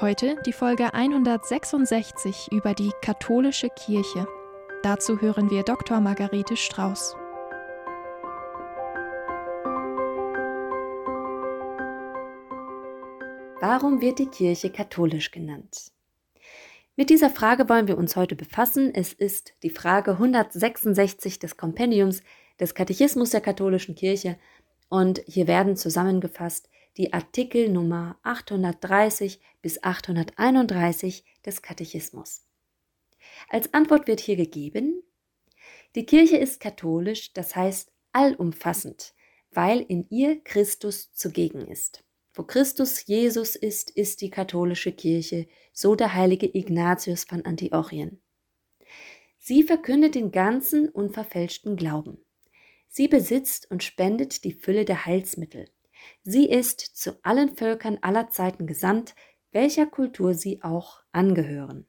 [0.00, 4.28] Heute die Folge 166 über die katholische Kirche.
[4.84, 5.98] Dazu hören wir Dr.
[5.98, 7.16] Margarete Strauß.
[13.60, 15.90] Warum wird die Kirche katholisch genannt?
[16.94, 18.94] Mit dieser Frage wollen wir uns heute befassen.
[18.94, 22.22] Es ist die Frage 166 des Kompendiums
[22.60, 24.38] des Katechismus der katholischen Kirche
[24.88, 32.44] und hier werden zusammengefasst die Artikel Nummer 830 bis 831 des Katechismus.
[33.48, 35.02] Als Antwort wird hier gegeben,
[35.94, 39.14] die Kirche ist katholisch, das heißt allumfassend,
[39.52, 42.04] weil in ihr Christus zugegen ist.
[42.34, 48.20] Wo Christus Jesus ist, ist die katholische Kirche, so der heilige Ignatius von Antiochien.
[49.38, 52.18] Sie verkündet den ganzen unverfälschten Glauben.
[52.88, 55.68] Sie besitzt und spendet die Fülle der Heilsmittel.
[56.22, 59.14] Sie ist zu allen Völkern aller Zeiten gesandt,
[59.52, 61.86] welcher Kultur sie auch angehören.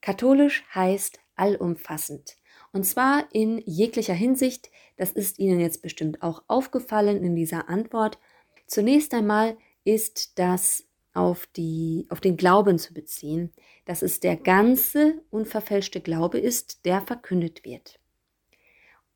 [0.00, 2.36] Katholisch heißt allumfassend.
[2.72, 8.18] Und zwar in jeglicher Hinsicht, das ist Ihnen jetzt bestimmt auch aufgefallen in dieser Antwort,
[8.66, 13.52] Zunächst einmal ist das auf, die, auf den Glauben zu beziehen,
[13.84, 18.00] dass es der ganze unverfälschte Glaube ist, der verkündet wird.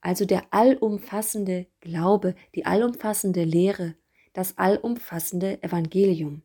[0.00, 3.94] Also der allumfassende Glaube, die allumfassende Lehre,
[4.32, 6.42] das allumfassende Evangelium.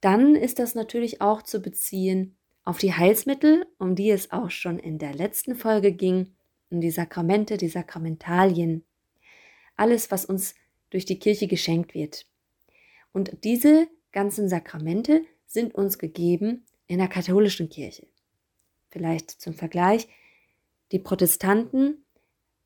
[0.00, 4.78] Dann ist das natürlich auch zu beziehen auf die Heilsmittel, um die es auch schon
[4.78, 6.34] in der letzten Folge ging,
[6.70, 8.84] um die Sakramente, die Sakramentalien.
[9.76, 10.54] Alles, was uns
[10.90, 12.26] durch die Kirche geschenkt wird.
[13.12, 18.06] Und diese ganzen Sakramente sind uns gegeben in der katholischen Kirche.
[18.90, 20.08] Vielleicht zum Vergleich,
[20.92, 22.04] die Protestanten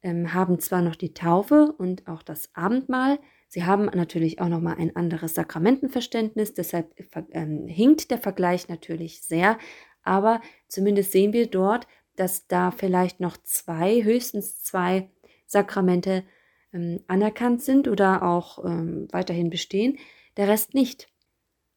[0.02, 4.60] ähm, haben zwar noch die Taufe und auch das Abendmahl, sie haben natürlich auch noch
[4.60, 6.94] mal ein anderes Sakramentenverständnis, deshalb
[7.30, 9.58] ähm, hinkt der Vergleich natürlich sehr,
[10.02, 15.10] aber zumindest sehen wir dort, dass da vielleicht noch zwei, höchstens zwei
[15.46, 16.24] Sakramente
[16.72, 19.98] ähm, anerkannt sind oder auch ähm, weiterhin bestehen,
[20.36, 21.08] der Rest nicht.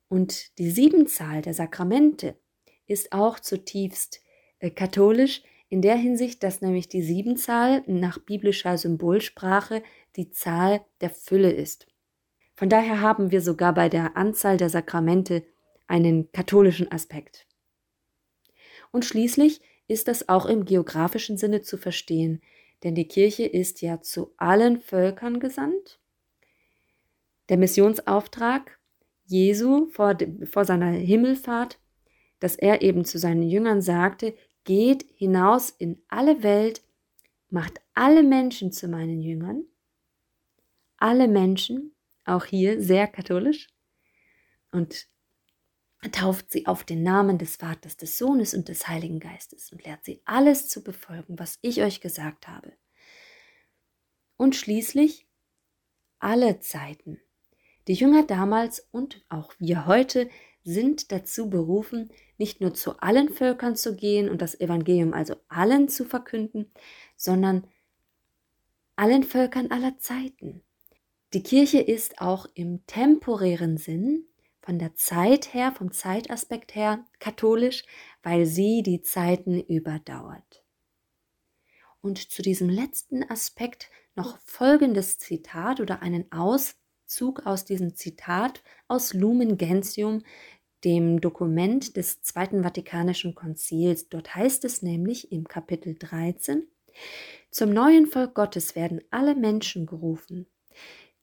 [0.08, 2.36] Und die Siebenzahl der Sakramente
[2.88, 4.22] ist auch zutiefst
[4.60, 9.84] äh, katholisch in der Hinsicht, dass nämlich die Siebenzahl nach biblischer Symbolsprache
[10.16, 11.88] die Zahl der Fülle ist.
[12.56, 15.44] Von daher haben wir sogar bei der Anzahl der Sakramente
[15.88, 17.46] einen katholischen Aspekt.
[18.92, 22.42] Und schließlich ist das auch im geografischen Sinne zu verstehen,
[22.84, 26.00] denn die Kirche ist ja zu allen Völkern gesandt.
[27.50, 28.80] Der Missionsauftrag
[29.26, 31.80] Jesu vor, vor seiner Himmelfahrt,
[32.40, 34.34] dass er eben zu seinen Jüngern sagte,
[34.70, 36.84] geht hinaus in alle Welt,
[37.50, 39.64] macht alle Menschen zu meinen Jüngern,
[40.98, 43.70] alle Menschen, auch hier sehr katholisch,
[44.70, 45.08] und
[46.12, 50.06] tauft sie auf den Namen des Vaters, des Sohnes und des Heiligen Geistes und lehrt
[50.06, 52.72] sie alles zu befolgen, was ich euch gesagt habe.
[54.38, 55.28] Und schließlich
[56.20, 57.20] alle Zeiten.
[57.88, 60.30] Die Jünger damals und auch wir heute
[60.70, 65.90] sind dazu berufen, nicht nur zu allen Völkern zu gehen und das Evangelium also allen
[65.90, 66.72] zu verkünden,
[67.16, 67.68] sondern
[68.96, 70.62] allen Völkern aller Zeiten.
[71.34, 74.26] Die Kirche ist auch im temporären Sinn
[74.62, 77.84] von der Zeit her, vom Zeitaspekt her katholisch,
[78.24, 80.64] weil sie die Zeiten überdauert.
[82.02, 89.14] Und zu diesem letzten Aspekt noch folgendes Zitat oder einen Auszug aus diesem Zitat aus
[89.14, 90.24] Lumen Gentium,
[90.84, 94.10] dem Dokument des Zweiten Vatikanischen Konzils.
[94.10, 96.68] Dort heißt es nämlich im Kapitel 13,
[97.52, 100.48] zum neuen Volk Gottes werden alle Menschen gerufen.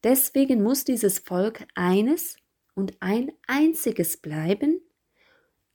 [0.02, 2.36] Deswegen muss dieses Volk eines
[2.74, 4.80] und ein einziges bleiben,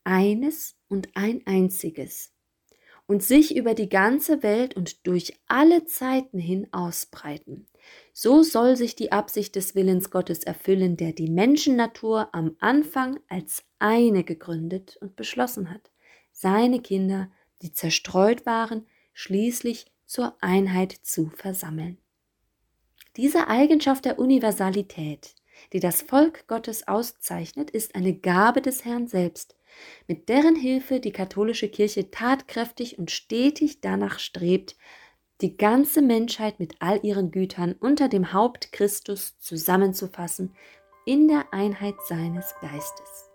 [0.04, 2.34] eines und ein einziges,
[3.08, 7.68] und sich über die ganze Welt und durch alle Zeiten hin ausbreiten.
[8.14, 13.64] So soll sich die Absicht des Willens Gottes erfüllen, der die Menschennatur am Anfang als
[13.80, 15.92] eine gegründet und beschlossen hat,
[16.32, 17.32] seine Kinder,
[17.62, 21.98] die zerstreut waren, schließlich zur Einheit zu versammeln.
[23.16, 25.36] Diese Eigenschaft der Universalität,
[25.74, 29.56] die das Volk Gottes auszeichnet, ist eine Gabe des Herrn selbst,
[30.08, 34.76] mit deren Hilfe die katholische Kirche tatkräftig und stetig danach strebt,
[35.42, 40.56] die ganze Menschheit mit all ihren Gütern unter dem Haupt Christus zusammenzufassen
[41.06, 43.32] in der Einheit seines Geistes.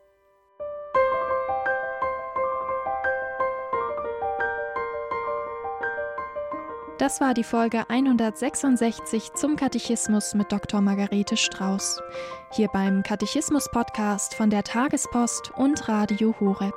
[6.99, 10.81] Das war die Folge 166 zum Katechismus mit Dr.
[10.81, 12.01] Margarete Strauß.
[12.53, 16.75] Hier beim Katechismus-Podcast von der Tagespost und Radio Horeb.